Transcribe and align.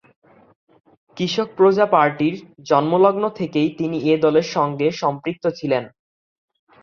কৃষক 1.17 1.49
প্রজা 1.57 1.85
পার্টির 1.85 2.35
জন্মলগ্ন 2.69 3.23
থেকেই 3.39 3.69
তিনি 3.79 3.97
এ 4.05 4.23
দলের 4.23 4.47
সঙ্গে 4.55 4.87
সম্পৃক্ত 5.01 5.43
ছিলেন। 5.59 5.83